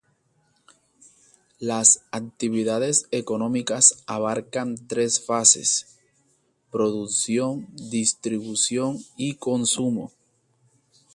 [1.59, 5.99] Las actividades económicas abarcan tres fases:
[6.71, 10.11] producción, distribución y consumo.